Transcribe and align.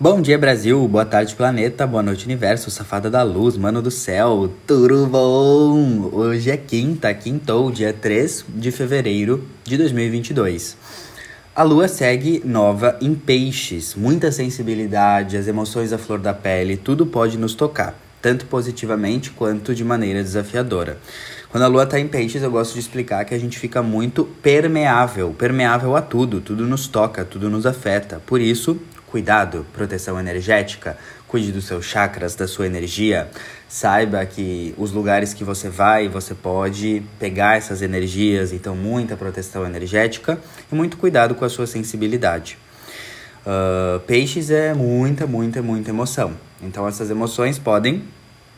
Bom 0.00 0.22
dia, 0.22 0.38
Brasil. 0.38 0.86
Boa 0.86 1.04
tarde, 1.04 1.34
planeta. 1.34 1.84
Boa 1.84 2.04
noite, 2.04 2.24
universo. 2.24 2.70
Safada 2.70 3.10
da 3.10 3.24
luz, 3.24 3.56
mano 3.56 3.82
do 3.82 3.90
céu. 3.90 4.48
Tudo 4.64 5.08
bom? 5.08 6.08
Hoje 6.12 6.52
é 6.52 6.56
quinta, 6.56 7.12
quintou, 7.12 7.68
dia 7.72 7.92
3 7.92 8.44
de 8.48 8.70
fevereiro 8.70 9.44
de 9.64 9.76
2022. 9.76 10.76
A 11.52 11.64
lua 11.64 11.88
segue 11.88 12.40
nova 12.44 12.96
em 13.00 13.12
peixes. 13.12 13.96
Muita 13.96 14.30
sensibilidade, 14.30 15.36
as 15.36 15.48
emoções 15.48 15.92
à 15.92 15.98
flor 15.98 16.20
da 16.20 16.32
pele, 16.32 16.76
tudo 16.76 17.04
pode 17.04 17.36
nos 17.36 17.56
tocar, 17.56 17.98
tanto 18.22 18.46
positivamente 18.46 19.32
quanto 19.32 19.74
de 19.74 19.82
maneira 19.82 20.22
desafiadora. 20.22 20.98
Quando 21.50 21.62
a 21.62 21.66
lua 21.66 21.84
está 21.84 21.98
em 21.98 22.06
peixes, 22.06 22.42
eu 22.42 22.50
gosto 22.50 22.74
de 22.74 22.80
explicar 22.80 23.24
que 23.24 23.34
a 23.34 23.38
gente 23.38 23.58
fica 23.58 23.82
muito 23.82 24.24
permeável, 24.42 25.34
permeável 25.36 25.96
a 25.96 26.02
tudo, 26.02 26.40
tudo 26.40 26.66
nos 26.66 26.86
toca, 26.86 27.24
tudo 27.24 27.48
nos 27.48 27.64
afeta. 27.64 28.20
Por 28.26 28.40
isso, 28.40 28.78
Cuidado, 29.10 29.64
proteção 29.72 30.20
energética, 30.20 30.98
cuide 31.26 31.50
dos 31.50 31.64
seus 31.64 31.86
chakras, 31.86 32.34
da 32.34 32.46
sua 32.46 32.66
energia. 32.66 33.30
Saiba 33.66 34.24
que 34.26 34.74
os 34.76 34.92
lugares 34.92 35.32
que 35.32 35.42
você 35.42 35.70
vai, 35.70 36.08
você 36.08 36.34
pode 36.34 37.02
pegar 37.18 37.56
essas 37.56 37.80
energias, 37.80 38.52
então 38.52 38.76
muita 38.76 39.16
proteção 39.16 39.64
energética 39.64 40.38
e 40.70 40.74
muito 40.74 40.98
cuidado 40.98 41.34
com 41.34 41.42
a 41.42 41.48
sua 41.48 41.66
sensibilidade. 41.66 42.58
Uh, 43.46 43.98
peixes 44.00 44.50
é 44.50 44.74
muita, 44.74 45.26
muita, 45.26 45.62
muita 45.62 45.88
emoção. 45.88 46.34
Então 46.62 46.86
essas 46.86 47.10
emoções 47.10 47.58
podem 47.58 48.04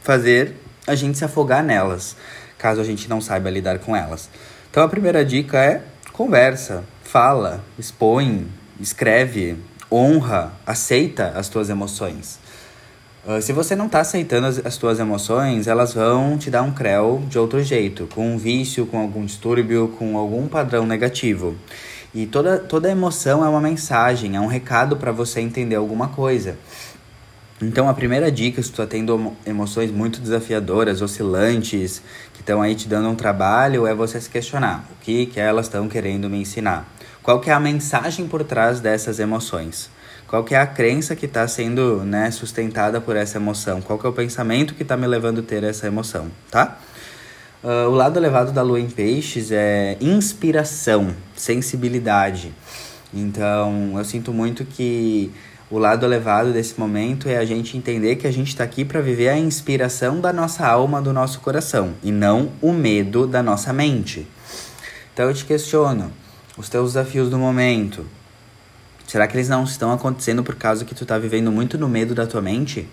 fazer 0.03 0.57
a 0.85 0.97
gente 0.97 1.17
se 1.17 1.25
afogar 1.25 1.63
nelas, 1.63 2.17
caso 2.61 2.81
a 2.81 2.85
gente 2.85 3.09
não 3.09 3.21
saiba 3.21 3.49
lidar 3.49 3.79
com 3.79 3.97
elas. 3.97 4.29
Então 4.71 4.83
a 4.83 4.89
primeira 4.89 5.25
dica 5.25 5.59
é 5.59 5.83
conversa, 6.13 6.85
fala, 7.03 7.65
expõe, 7.79 8.47
escreve, 8.79 9.57
honra, 9.91 10.53
aceita 10.67 11.33
as 11.35 11.49
tuas 11.49 11.71
emoções. 11.71 12.39
Uh, 13.27 13.41
se 13.43 13.53
você 13.53 13.75
não 13.75 13.87
está 13.87 14.01
aceitando 14.01 14.47
as, 14.47 14.65
as 14.65 14.77
tuas 14.77 14.99
emoções, 14.99 15.67
elas 15.67 15.93
vão 15.93 16.39
te 16.39 16.51
dar 16.51 16.63
um 16.63 16.73
creu 16.73 17.23
de 17.29 17.39
outro 17.39 17.63
jeito, 17.63 18.07
com 18.15 18.35
um 18.35 18.39
vício, 18.39 18.87
com 18.87 18.99
algum 18.99 19.25
distúrbio, 19.25 19.89
com 19.99 20.17
algum 20.17 20.47
padrão 20.47 20.87
negativo. 20.87 21.57
E 22.15 22.27
toda, 22.27 22.59
toda 22.59 22.91
emoção 22.91 23.45
é 23.45 23.49
uma 23.49 23.61
mensagem, 23.61 24.37
é 24.37 24.41
um 24.41 24.47
recado 24.47 24.97
para 24.97 25.13
você 25.13 25.41
entender 25.41 25.77
alguma 25.77 26.09
coisa. 26.09 26.57
Então, 27.63 27.91
a 27.91 27.95
primeira 27.95 28.33
dica, 28.33 28.63
se 28.63 28.71
tu 28.71 28.81
está 28.81 28.87
tendo 28.87 29.37
emoções 29.45 29.91
muito 29.91 30.19
desafiadoras, 30.19 31.03
oscilantes, 31.03 32.01
que 32.33 32.41
estão 32.41 32.63
aí 32.63 32.75
te 32.75 32.89
dando 32.89 33.11
um 33.11 33.15
trabalho, 33.15 33.87
é 33.87 33.95
você 33.95 34.19
se 34.19 34.31
questionar 34.31 34.89
o 34.91 35.05
que, 35.05 35.27
que 35.27 35.39
elas 35.39 35.67
estão 35.67 35.87
querendo 35.87 36.31
me 36.31 36.39
ensinar. 36.39 36.91
Qual 37.23 37.39
que 37.39 37.51
é 37.51 37.53
a 37.53 37.61
mensagem 37.61 38.27
por 38.27 38.43
trás 38.45 38.81
dessas 38.81 39.19
emoções? 39.19 39.91
Qual 40.27 40.43
que 40.43 40.55
é 40.55 40.59
a 40.59 40.67
crença 40.67 41.15
que 41.15 41.27
está 41.27 41.47
sendo 41.47 42.03
né, 42.03 42.31
sustentada 42.31 42.99
por 42.99 43.15
essa 43.15 43.37
emoção? 43.37 43.83
Qual 43.83 43.99
que 43.99 44.07
é 44.07 44.09
o 44.09 44.13
pensamento 44.13 44.75
que 44.75 44.83
está 44.83 44.97
me 44.97 45.07
levando 45.07 45.41
a 45.41 45.43
ter 45.43 45.63
essa 45.63 45.87
emoção, 45.87 46.31
tá? 46.51 46.79
Uh, 47.63 47.91
o 47.91 47.95
lado 47.95 48.19
elevado 48.19 48.53
da 48.53 48.63
lua 48.63 48.81
em 48.81 48.89
peixes 48.89 49.53
é 49.53 49.99
inspiração, 50.01 51.15
sensibilidade. 51.37 52.55
Então, 53.13 53.99
eu 53.99 54.05
sinto 54.05 54.33
muito 54.33 54.65
que 54.65 55.31
o 55.71 55.79
lado 55.79 56.05
elevado 56.05 56.53
desse 56.53 56.79
momento 56.79 57.29
é 57.29 57.37
a 57.37 57.45
gente 57.45 57.77
entender 57.77 58.17
que 58.17 58.27
a 58.27 58.33
gente 58.33 58.49
está 58.49 58.65
aqui 58.65 58.85
para 58.85 59.01
viver 59.01 59.29
a 59.29 59.39
inspiração 59.39 60.21
da 60.21 60.33
nossa 60.33 60.67
alma, 60.67 61.01
do 61.01 61.13
nosso 61.13 61.39
coração, 61.41 61.95
e 62.03 62.11
não 62.11 62.51
o 62.61 62.73
medo 62.73 63.25
da 63.25 63.41
nossa 63.41 63.73
mente. 63.73 64.27
Então, 65.15 65.29
eu 65.29 65.35
te 65.35 65.45
questiono: 65.45 66.13
os 66.59 66.69
teus 66.69 66.95
desafios 66.95 67.31
do 67.31 67.39
momento, 67.39 68.05
será 69.07 69.29
que 69.29 69.37
eles 69.37 69.49
não 69.49 69.63
estão 69.63 69.93
acontecendo 69.93 70.43
por 70.43 70.57
causa 70.57 70.85
que 70.85 70.95
tu 70.95 71.07
tá 71.07 71.17
vivendo 71.19 71.53
muito 71.53 71.79
no 71.79 71.89
medo 71.89 72.17
da 72.17 72.27
tua 72.27 72.41
mente? 72.41 72.89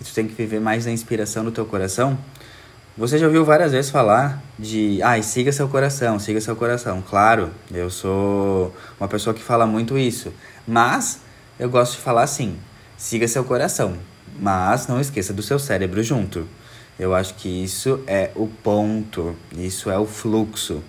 E 0.00 0.04
tu 0.04 0.12
tem 0.12 0.26
que 0.26 0.34
viver 0.34 0.60
mais 0.60 0.86
na 0.86 0.90
inspiração 0.90 1.44
do 1.44 1.52
teu 1.52 1.64
coração? 1.64 2.18
Você 2.98 3.18
já 3.18 3.26
ouviu 3.26 3.44
várias 3.44 3.70
vezes 3.70 3.88
falar 3.88 4.42
de, 4.58 5.00
ai, 5.00 5.20
ah, 5.20 5.22
siga 5.22 5.52
seu 5.52 5.68
coração, 5.68 6.18
siga 6.18 6.40
seu 6.40 6.56
coração. 6.56 7.02
Claro, 7.08 7.50
eu 7.72 7.88
sou 7.88 8.74
uma 8.98 9.06
pessoa 9.06 9.32
que 9.32 9.42
fala 9.42 9.64
muito 9.64 9.96
isso, 9.96 10.32
mas 10.66 11.20
eu 11.60 11.68
gosto 11.68 11.92
de 11.92 11.98
falar 11.98 12.22
assim: 12.22 12.56
siga 12.96 13.28
seu 13.28 13.44
coração, 13.44 13.94
mas 14.38 14.88
não 14.88 14.98
esqueça 14.98 15.32
do 15.32 15.42
seu 15.42 15.58
cérebro 15.58 16.02
junto. 16.02 16.48
Eu 16.98 17.14
acho 17.14 17.34
que 17.34 17.48
isso 17.48 18.00
é 18.06 18.30
o 18.34 18.46
ponto, 18.46 19.36
isso 19.56 19.90
é 19.90 19.98
o 19.98 20.06
fluxo. 20.06 20.82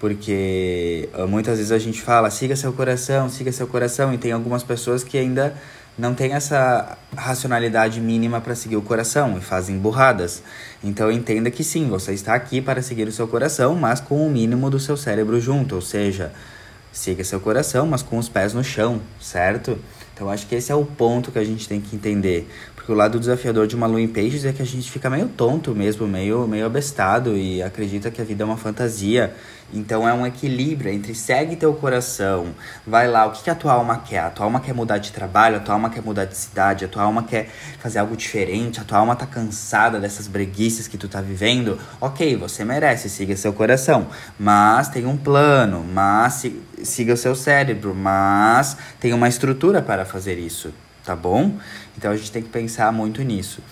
Porque 0.00 1.08
ah, 1.14 1.26
muitas 1.26 1.58
vezes 1.58 1.72
a 1.72 1.78
gente 1.78 2.02
fala, 2.02 2.30
siga 2.30 2.56
seu 2.56 2.72
coração, 2.72 3.28
siga 3.28 3.52
seu 3.52 3.66
coração, 3.66 4.12
e 4.12 4.18
tem 4.18 4.32
algumas 4.32 4.62
pessoas 4.62 5.04
que 5.04 5.16
ainda 5.16 5.54
não 5.98 6.14
têm 6.14 6.32
essa 6.32 6.98
racionalidade 7.16 8.00
mínima 8.00 8.40
para 8.40 8.54
seguir 8.54 8.76
o 8.76 8.82
coração 8.82 9.38
e 9.38 9.40
fazem 9.40 9.78
burradas. 9.78 10.42
Então 10.84 11.10
entenda 11.10 11.50
que 11.50 11.64
sim, 11.64 11.88
você 11.88 12.12
está 12.12 12.34
aqui 12.34 12.60
para 12.60 12.82
seguir 12.82 13.08
o 13.08 13.12
seu 13.12 13.26
coração, 13.26 13.74
mas 13.74 14.00
com 14.00 14.26
o 14.26 14.30
mínimo 14.30 14.68
do 14.68 14.78
seu 14.78 14.96
cérebro 14.96 15.40
junto, 15.40 15.74
ou 15.74 15.80
seja, 15.80 16.32
siga 16.92 17.24
seu 17.24 17.40
coração, 17.40 17.86
mas 17.86 18.02
com 18.02 18.18
os 18.18 18.28
pés 18.28 18.52
no 18.52 18.62
chão, 18.64 19.00
certo? 19.20 19.78
Então 20.16 20.30
acho 20.30 20.46
que 20.46 20.54
esse 20.54 20.72
é 20.72 20.74
o 20.74 20.82
ponto 20.82 21.30
que 21.30 21.38
a 21.38 21.44
gente 21.44 21.68
tem 21.68 21.78
que 21.78 21.94
entender. 21.94 22.48
Porque 22.74 22.90
o 22.90 22.94
lado 22.94 23.20
desafiador 23.20 23.66
de 23.66 23.76
uma 23.76 23.86
lua 23.86 24.00
em 24.00 24.08
peixes 24.08 24.46
é 24.46 24.52
que 24.52 24.62
a 24.62 24.64
gente 24.64 24.90
fica 24.90 25.10
meio 25.10 25.28
tonto 25.28 25.74
mesmo, 25.74 26.08
meio, 26.08 26.48
meio 26.48 26.64
abestado 26.64 27.36
e 27.36 27.62
acredita 27.62 28.10
que 28.10 28.22
a 28.22 28.24
vida 28.24 28.42
é 28.42 28.46
uma 28.46 28.56
fantasia. 28.56 29.34
Então 29.72 30.08
é 30.08 30.14
um 30.14 30.26
equilíbrio 30.26 30.92
entre 30.92 31.14
segue 31.14 31.56
teu 31.56 31.74
coração, 31.74 32.54
vai 32.86 33.08
lá, 33.08 33.26
o 33.26 33.32
que, 33.32 33.42
que 33.42 33.50
a 33.50 33.54
tua 33.54 33.72
alma 33.72 33.98
quer? 33.98 34.20
A 34.20 34.30
tua 34.30 34.46
alma 34.46 34.60
quer 34.60 34.72
mudar 34.72 34.98
de 34.98 35.10
trabalho, 35.12 35.56
a 35.56 35.60
tua 35.60 35.74
alma 35.74 35.90
quer 35.90 36.02
mudar 36.02 36.24
de 36.24 36.36
cidade, 36.36 36.84
a 36.84 36.88
tua 36.88 37.02
alma 37.02 37.24
quer 37.24 37.48
fazer 37.80 37.98
algo 37.98 38.16
diferente, 38.16 38.80
a 38.80 38.84
tua 38.84 38.98
alma 38.98 39.16
tá 39.16 39.26
cansada 39.26 39.98
dessas 39.98 40.28
breguices 40.28 40.86
que 40.86 40.96
tu 40.96 41.08
tá 41.08 41.20
vivendo. 41.20 41.78
Ok, 42.00 42.36
você 42.36 42.64
merece, 42.64 43.08
siga 43.08 43.36
seu 43.36 43.52
coração, 43.52 44.06
mas 44.38 44.88
tem 44.88 45.04
um 45.04 45.16
plano, 45.16 45.84
mas 45.84 46.46
siga 46.82 47.14
o 47.14 47.16
seu 47.16 47.34
cérebro, 47.34 47.94
mas 47.94 48.76
tem 49.00 49.12
uma 49.12 49.28
estrutura 49.28 49.82
para 49.82 50.04
fazer 50.04 50.38
isso 50.38 50.72
tá 51.06 51.14
bom? 51.14 51.56
Então 51.96 52.10
a 52.10 52.16
gente 52.16 52.32
tem 52.32 52.42
que 52.42 52.48
pensar 52.48 52.92
muito 52.92 53.22
nisso. 53.22 53.62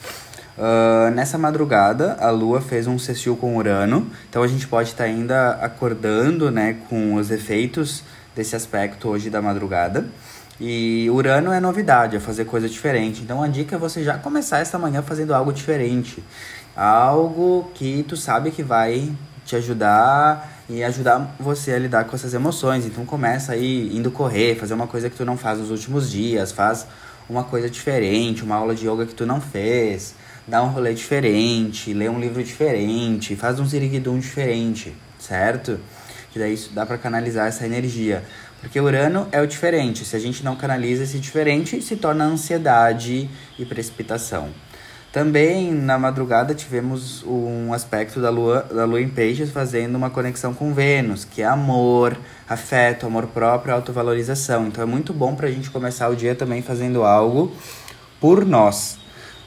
Uh, 0.57 1.11
nessa 1.11 1.37
madrugada, 1.37 2.17
a 2.21 2.31
Lua 2.31 2.61
fez 2.61 2.87
um 2.87 2.99
sextil 2.99 3.37
com 3.37 3.57
Urano, 3.57 4.09
então 4.29 4.43
a 4.43 4.47
gente 4.47 4.69
pode 4.69 4.91
estar 4.91 5.05
tá 5.05 5.11
ainda 5.11 5.51
acordando 5.61 6.51
né, 6.51 6.77
com 6.89 7.15
os 7.15 7.31
efeitos 7.31 8.05
desse 8.37 8.55
aspecto 8.55 9.09
hoje 9.09 9.31
da 9.31 9.43
madrugada. 9.43 10.07
E 10.61 11.09
Urano 11.11 11.53
é 11.53 11.59
novidade, 11.59 12.17
é 12.17 12.21
fazer 12.21 12.45
coisa 12.45 12.69
diferente. 12.69 13.23
Então 13.23 13.43
a 13.43 13.49
dica 13.49 13.75
é 13.75 13.79
você 13.79 14.05
já 14.05 14.17
começar 14.17 14.61
esta 14.61 14.79
manhã 14.79 15.03
fazendo 15.03 15.35
algo 15.35 15.53
diferente. 15.53 16.23
Algo 16.77 17.71
que 17.75 18.05
tu 18.09 18.17
sabe 18.17 18.53
que 18.53 18.63
vai 18.63 19.11
te 19.45 19.57
ajudar 19.57 20.63
e 20.69 20.83
ajudar 20.83 21.35
você 21.39 21.73
a 21.73 21.79
lidar 21.79 22.05
com 22.05 22.15
essas 22.15 22.35
emoções. 22.35 22.87
Então 22.87 23.05
começa 23.05 23.53
aí 23.53 23.97
indo 23.97 24.11
correr, 24.13 24.55
fazer 24.55 24.75
uma 24.75 24.87
coisa 24.87 25.11
que 25.11 25.17
tu 25.17 25.25
não 25.25 25.37
faz 25.37 25.59
nos 25.59 25.71
últimos 25.71 26.09
dias, 26.09 26.53
faz 26.53 26.87
uma 27.29 27.45
coisa 27.45 27.71
diferente, 27.71 28.43
uma 28.43 28.57
aula 28.57 28.75
de 28.75 28.89
yoga 28.89 29.07
que 29.07 29.15
tu 29.15 29.25
não 29.25 29.41
fez, 29.41 30.15
dá 30.47 30.63
um 30.63 30.69
rolê 30.69 30.93
diferente, 30.93 31.93
lê 31.95 32.09
um 32.09 32.21
livro 32.21 32.43
diferente, 32.43 33.35
faz 33.35 33.59
um 33.59 33.67
ziriguidum 33.67 34.19
diferente, 34.19 34.95
certo? 35.19 35.81
Que 36.33 36.39
daí 36.39 36.55
isso 36.55 36.73
dá 36.75 36.85
para 36.85 36.99
canalizar 36.99 37.47
essa 37.47 37.65
energia. 37.65 38.25
Porque 38.61 38.81
Urano 38.81 39.29
é 39.31 39.41
o 39.41 39.47
diferente. 39.47 40.05
Se 40.05 40.17
a 40.17 40.19
gente 40.19 40.43
não 40.43 40.57
canaliza 40.57 41.05
esse 41.05 41.19
diferente, 41.19 41.81
se 41.83 41.97
torna 41.97 42.25
ansiedade 42.25 43.29
e 43.59 43.65
precipitação. 43.65 44.49
Também 45.15 45.73
na 45.73 45.97
madrugada 45.97 46.57
tivemos 46.57 47.23
um 47.25 47.73
aspecto 47.73 48.21
da 48.21 48.31
lua, 48.31 48.63
da 48.63 48.85
lua 48.85 49.01
em 49.01 49.09
peixes 49.09 49.49
fazendo 49.49 49.95
uma 49.95 50.11
conexão 50.11 50.53
com 50.53 50.75
Vênus, 50.75 51.25
que 51.25 51.41
é 51.41 51.45
amor, 51.45 52.19
afeto, 52.49 53.07
amor 53.07 53.29
próprio, 53.29 53.73
autovalorização. 53.73 54.67
Então 54.67 54.83
é 54.83 54.87
muito 54.87 55.13
bom 55.13 55.37
para 55.37 55.47
a 55.47 55.51
gente 55.53 55.71
começar 55.71 56.09
o 56.09 56.17
dia 56.17 56.35
também 56.35 56.63
fazendo 56.63 57.05
algo 57.05 57.53
por 58.21 58.45
nós, 58.45 58.99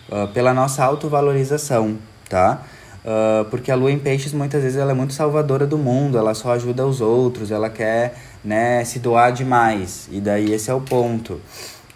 uh, 0.09 0.29
pela 0.29 0.53
nossa 0.53 0.85
autovalorização, 0.85 1.97
tá? 2.29 2.61
Uh, 3.03 3.43
porque 3.49 3.69
a 3.69 3.75
lua 3.75 3.91
em 3.91 3.99
peixes 3.99 4.31
muitas 4.31 4.63
vezes 4.63 4.77
ela 4.77 4.91
é 4.91 4.95
muito 4.95 5.11
salvadora 5.11 5.67
do 5.67 5.77
mundo, 5.77 6.17
ela 6.17 6.33
só 6.33 6.53
ajuda 6.53 6.87
os 6.87 7.01
outros, 7.01 7.51
ela 7.51 7.69
quer 7.69 8.15
né, 8.41 8.85
se 8.85 8.99
doar 8.99 9.33
demais. 9.33 10.07
E 10.13 10.21
daí 10.21 10.53
esse 10.53 10.71
é 10.71 10.73
o 10.73 10.79
ponto. 10.79 11.41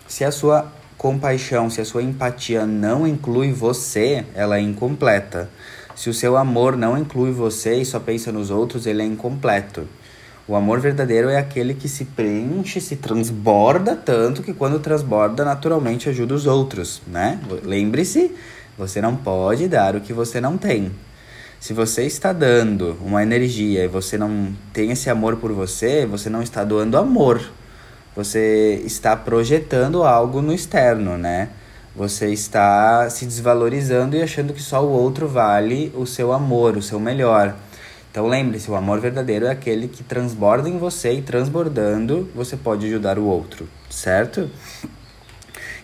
Se 0.10 0.26
a 0.26 0.32
sua 0.32 0.81
compaixão, 1.02 1.68
se 1.68 1.82
a 1.82 1.86
sua 1.86 2.04
empatia 2.04 2.64
não 2.64 3.08
inclui 3.08 3.52
você, 3.52 4.24
ela 4.36 4.58
é 4.58 4.62
incompleta. 4.62 5.50
Se 5.96 6.12
o 6.12 6.14
seu 6.14 6.38
amor 6.38 6.78
não 6.78 6.96
inclui 6.96 7.32
você 7.32 7.78
e 7.78 7.86
só 7.86 8.00
pensa 8.00 8.32
nos 8.32 8.52
outros, 8.52 8.86
ele 8.86 9.02
é 9.02 9.06
incompleto. 9.06 9.88
O 10.48 10.56
amor 10.56 10.80
verdadeiro 10.80 11.28
é 11.28 11.40
aquele 11.40 11.74
que 11.74 11.90
se 11.90 12.06
preenche, 12.06 12.80
se 12.80 12.98
transborda 12.98 13.96
tanto 13.96 14.44
que 14.44 14.54
quando 14.54 14.78
transborda, 14.78 15.44
naturalmente 15.44 16.08
ajuda 16.08 16.36
os 16.36 16.46
outros, 16.46 17.02
né? 17.08 17.40
Lembre-se, 17.64 18.36
você 18.78 19.02
não 19.02 19.16
pode 19.16 19.68
dar 19.68 19.96
o 19.96 20.02
que 20.02 20.14
você 20.14 20.40
não 20.40 20.56
tem. 20.56 20.92
Se 21.60 21.74
você 21.74 22.06
está 22.06 22.32
dando 22.32 22.96
uma 23.04 23.24
energia 23.24 23.86
e 23.86 23.88
você 23.88 24.20
não 24.20 24.54
tem 24.72 24.92
esse 24.92 25.10
amor 25.10 25.38
por 25.38 25.52
você, 25.52 26.06
você 26.06 26.30
não 26.30 26.44
está 26.44 26.64
doando 26.64 26.96
amor, 26.96 27.42
você 28.16 28.82
está 28.86 29.16
projetando 29.16 30.04
algo 30.04 30.42
no 30.42 30.54
externo, 30.54 31.18
né? 31.18 31.50
Você 31.96 32.28
está 32.28 33.10
se 33.10 33.26
desvalorizando 33.26 34.16
e 34.16 34.22
achando 34.22 34.54
que 34.54 34.62
só 34.62 34.84
o 34.84 34.90
outro 34.90 35.28
vale 35.28 35.92
o 35.96 36.06
seu 36.06 36.32
amor, 36.32 36.78
o 36.78 36.82
seu 36.82 37.00
melhor. 37.00 37.56
Então 38.10 38.28
lembre-se, 38.28 38.70
o 38.70 38.76
amor 38.76 39.00
verdadeiro 39.00 39.46
é 39.46 39.52
aquele 39.52 39.88
que 39.88 40.04
transborda 40.04 40.68
em 40.68 40.78
você 40.78 41.14
e 41.14 41.22
transbordando 41.22 42.30
você 42.36 42.58
pode 42.58 42.86
ajudar 42.86 43.18
o 43.18 43.26
outro, 43.26 43.68
certo? 43.90 44.50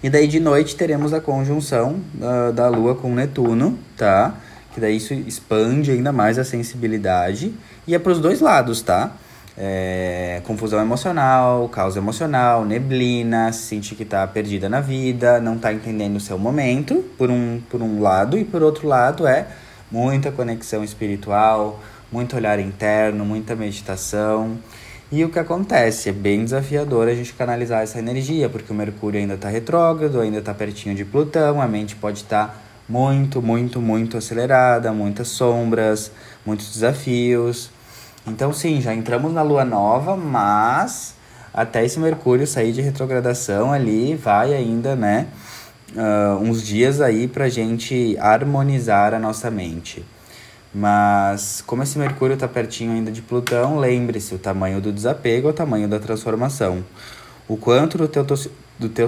E 0.04 0.10
daí 0.10 0.28
de 0.28 0.40
noite 0.40 0.76
teremos 0.76 1.14
a 1.14 1.20
conjunção 1.20 2.02
uh, 2.16 2.52
da 2.52 2.68
Lua 2.68 2.96
com 2.96 3.14
Netuno, 3.14 3.80
tá? 3.96 4.36
Que 4.74 4.80
daí 4.80 4.98
isso 4.98 5.14
expande 5.14 5.92
ainda 5.92 6.12
mais 6.12 6.38
a 6.38 6.44
sensibilidade. 6.44 7.54
E 7.88 7.96
é 7.96 8.00
para 8.00 8.12
os 8.12 8.20
dois 8.20 8.42
lados, 8.42 8.82
tá? 8.82 9.14
É, 9.60 10.40
confusão 10.46 10.80
emocional, 10.80 11.68
caos 11.70 11.96
emocional, 11.96 12.64
neblina, 12.64 13.52
sentir 13.52 13.96
que 13.96 14.06
tá 14.06 14.28
perdida 14.28 14.70
na 14.70 14.80
vida, 14.80 15.40
não 15.40 15.58
tá 15.58 15.74
entendendo 15.74 16.18
o 16.18 16.20
seu 16.20 16.38
momento, 16.38 17.04
por 17.18 17.32
um, 17.32 17.60
por 17.68 17.82
um 17.82 18.00
lado, 18.00 18.38
e 18.38 18.46
por 18.46 18.62
outro 18.62 18.88
lado 18.88 19.26
é 19.26 19.48
muita 19.92 20.32
conexão 20.32 20.84
espiritual, 20.84 21.80
muito 22.12 22.36
olhar 22.36 22.60
interno, 22.60 23.26
muita 23.26 23.56
meditação. 23.56 24.60
E 25.12 25.24
o 25.24 25.30
que 25.30 25.40
acontece? 25.40 26.10
É 26.10 26.12
bem 26.12 26.44
desafiador 26.44 27.08
a 27.08 27.16
gente 27.16 27.34
canalizar 27.34 27.82
essa 27.82 27.98
energia, 27.98 28.50
porque 28.50 28.72
o 28.72 28.76
Mercúrio 28.76 29.20
ainda 29.20 29.34
está 29.34 29.50
retrógrado, 29.50 30.22
ainda 30.22 30.38
está 30.38 30.54
pertinho 30.54 30.94
de 30.94 31.04
Plutão, 31.04 31.60
a 31.60 31.68
mente 31.68 31.96
pode 31.96 32.20
estar 32.20 32.48
tá 32.48 32.56
muito, 32.88 33.42
muito, 33.42 33.82
muito 33.82 34.18
acelerada, 34.18 34.94
muitas 34.94 35.30
sombras, 35.30 36.12
muitos 36.46 36.74
desafios. 36.74 37.72
Então, 38.28 38.52
sim, 38.52 38.82
já 38.82 38.94
entramos 38.94 39.32
na 39.32 39.42
lua 39.42 39.64
nova, 39.64 40.18
mas 40.18 41.16
até 41.54 41.86
esse 41.86 42.00
Mercúrio 42.00 42.46
sair 42.46 42.74
de 42.74 42.82
retrogradação 42.82 43.72
ali, 43.72 44.16
vai 44.16 44.54
ainda, 44.54 44.96
né? 44.96 45.28
Uh, 45.96 46.44
uns 46.44 46.62
dias 46.62 47.00
aí 47.00 47.28
pra 47.28 47.48
gente 47.48 48.18
harmonizar 48.20 49.14
a 49.14 49.20
nossa 49.20 49.50
mente. 49.50 50.06
Mas 50.74 51.64
como 51.66 51.82
esse 51.82 51.98
Mercúrio 51.98 52.34
está 52.34 52.48
pertinho 52.48 52.92
ainda 52.92 53.12
de 53.12 53.22
Plutão, 53.22 53.78
lembre-se, 53.78 54.36
o 54.36 54.38
tamanho 54.38 54.82
do 54.82 54.92
desapego 54.92 55.48
é 55.48 55.52
o 55.52 55.54
tamanho 55.54 55.88
da 55.88 55.98
transformação. 55.98 56.84
O 57.48 57.56
quanto 57.56 57.98
do 57.98 58.08
teu, 58.08 58.26
do, 58.26 58.90
teu, 58.90 59.08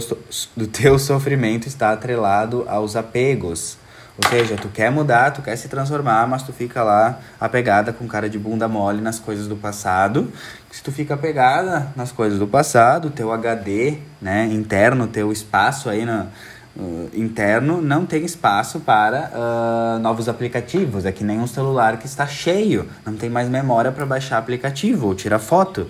do 0.56 0.66
teu 0.66 0.98
sofrimento 0.98 1.68
está 1.68 1.92
atrelado 1.92 2.64
aos 2.68 2.96
apegos. 2.96 3.78
Ou 4.22 4.30
seja, 4.30 4.58
tu 4.58 4.68
quer 4.68 4.92
mudar, 4.92 5.32
tu 5.32 5.42
quer 5.42 5.56
se 5.56 5.70
transformar, 5.70 6.28
mas 6.28 6.44
tu 6.44 6.52
fica 6.52 6.84
lá 6.84 7.20
apegada 7.40 7.94
com 7.94 8.06
cara 8.06 8.30
de 8.30 8.38
bunda 8.38 8.68
mole 8.68 9.00
nas 9.00 9.18
coisas 9.18 9.48
do 9.48 9.56
passado. 9.56 10.30
Se 10.70 10.84
tu 10.84 10.92
fica 10.92 11.14
apegada 11.14 11.88
nas 11.96 12.12
coisas 12.12 12.38
do 12.38 12.46
passado, 12.46 13.10
teu 13.12 13.32
HD, 13.32 14.00
né, 14.22 14.46
interno, 14.48 15.08
teu 15.08 15.32
espaço 15.32 15.90
aí 15.90 16.04
na, 16.04 16.28
uh, 16.76 17.10
interno 17.14 17.82
não 17.82 18.06
tem 18.06 18.26
espaço 18.26 18.82
para 18.82 19.32
uh, 19.34 20.00
novos 20.00 20.28
aplicativos. 20.28 21.06
É 21.06 21.14
que 21.14 21.24
nem 21.24 21.40
um 21.40 21.48
celular 21.48 21.98
que 21.98 22.06
está 22.06 22.28
cheio, 22.28 22.90
não 23.06 23.16
tem 23.16 23.30
mais 23.30 23.48
memória 23.48 23.90
para 23.90 24.06
baixar 24.06 24.38
aplicativo 24.38 25.08
ou 25.08 25.16
tirar 25.16 25.40
foto. 25.40 25.90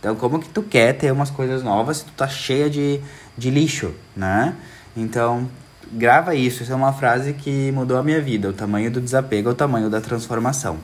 Então, 0.00 0.16
como 0.16 0.38
que 0.38 0.48
tu 0.48 0.62
quer 0.62 0.94
ter 0.94 1.12
umas 1.12 1.28
coisas 1.28 1.62
novas 1.62 1.98
se 1.98 2.04
tu 2.06 2.12
tá 2.12 2.26
cheia 2.26 2.70
de, 2.70 3.02
de 3.36 3.50
lixo, 3.50 3.92
né? 4.16 4.54
Então, 4.96 5.46
grava 5.92 6.34
isso. 6.34 6.62
Isso 6.62 6.72
é 6.72 6.76
uma 6.76 6.92
frase 6.92 7.32
que 7.32 7.70
mudou 7.72 7.96
a 7.96 8.02
minha 8.02 8.20
vida. 8.20 8.48
O 8.48 8.52
tamanho 8.52 8.90
do 8.90 9.00
desapego 9.00 9.48
é 9.48 9.52
o 9.52 9.54
tamanho 9.54 9.90
da 9.90 10.00
transformação. 10.00 10.78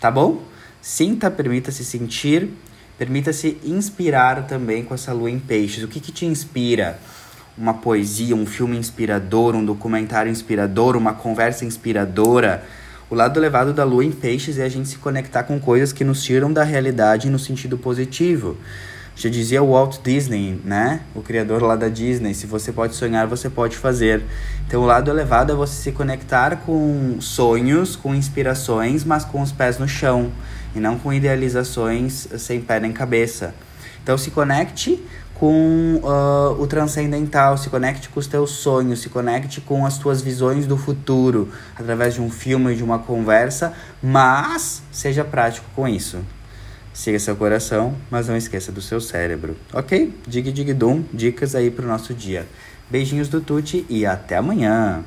Tá 0.00 0.10
bom? 0.10 0.42
Sinta, 0.80 1.30
permita-se 1.30 1.84
sentir, 1.84 2.50
permita-se 2.96 3.58
inspirar 3.64 4.46
também 4.46 4.84
com 4.84 4.94
essa 4.94 5.12
lua 5.12 5.30
em 5.30 5.38
peixes. 5.38 5.82
O 5.82 5.88
que, 5.88 6.00
que 6.00 6.12
te 6.12 6.24
inspira? 6.24 6.98
uma 7.58 7.74
poesia, 7.74 8.36
um 8.36 8.46
filme 8.46 8.78
inspirador, 8.78 9.56
um 9.56 9.64
documentário 9.64 10.30
inspirador, 10.30 10.96
uma 10.96 11.12
conversa 11.12 11.64
inspiradora. 11.64 12.64
O 13.10 13.14
lado 13.14 13.38
elevado 13.38 13.72
da 13.72 13.84
lua 13.84 14.04
em 14.04 14.12
peixes 14.12 14.58
é 14.58 14.64
a 14.64 14.68
gente 14.68 14.88
se 14.88 14.98
conectar 14.98 15.42
com 15.42 15.58
coisas 15.58 15.92
que 15.92 16.04
nos 16.04 16.22
tiram 16.22 16.52
da 16.52 16.62
realidade 16.62 17.28
no 17.28 17.38
sentido 17.38 17.76
positivo. 17.76 18.56
Já 19.18 19.28
dizia 19.28 19.60
o 19.60 19.72
Walt 19.72 19.96
Disney, 20.00 20.60
né? 20.64 21.00
O 21.12 21.20
criador 21.20 21.60
lá 21.60 21.74
da 21.74 21.88
Disney, 21.88 22.34
se 22.34 22.46
você 22.46 22.70
pode 22.70 22.94
sonhar, 22.94 23.26
você 23.26 23.50
pode 23.50 23.76
fazer. 23.76 24.22
Então 24.64 24.80
o 24.80 24.86
lado 24.86 25.10
elevado 25.10 25.52
é 25.52 25.56
você 25.56 25.74
se 25.74 25.90
conectar 25.90 26.58
com 26.58 27.16
sonhos, 27.20 27.96
com 27.96 28.14
inspirações, 28.14 29.02
mas 29.02 29.24
com 29.24 29.42
os 29.42 29.50
pés 29.50 29.76
no 29.76 29.88
chão 29.88 30.30
e 30.72 30.78
não 30.78 30.96
com 30.96 31.12
idealizações 31.12 32.28
sem 32.38 32.60
pé 32.60 32.78
nem 32.78 32.92
cabeça. 32.92 33.56
Então 34.00 34.16
se 34.16 34.30
conecte 34.30 35.02
com 35.34 36.00
uh, 36.00 36.62
o 36.62 36.64
transcendental, 36.68 37.58
se 37.58 37.68
conecte 37.68 38.08
com 38.08 38.20
os 38.20 38.28
teus 38.28 38.50
sonhos, 38.50 39.00
se 39.00 39.08
conecte 39.08 39.60
com 39.60 39.84
as 39.84 39.98
tuas 39.98 40.22
visões 40.22 40.64
do 40.64 40.76
futuro 40.76 41.50
através 41.76 42.14
de 42.14 42.22
um 42.22 42.30
filme, 42.30 42.76
de 42.76 42.84
uma 42.84 43.00
conversa, 43.00 43.72
mas 44.00 44.80
seja 44.92 45.24
prático 45.24 45.66
com 45.74 45.88
isso. 45.88 46.18
Siga 46.98 47.16
seu 47.20 47.36
coração, 47.36 47.94
mas 48.10 48.26
não 48.26 48.36
esqueça 48.36 48.72
do 48.72 48.82
seu 48.82 49.00
cérebro, 49.00 49.56
ok? 49.72 50.12
Dig 50.26 50.50
dig 50.50 50.74
dum, 50.74 51.04
dicas 51.14 51.54
aí 51.54 51.70
pro 51.70 51.86
nosso 51.86 52.12
dia. 52.12 52.44
Beijinhos 52.90 53.28
do 53.28 53.40
Tuti 53.40 53.86
e 53.88 54.04
até 54.04 54.36
amanhã! 54.36 55.04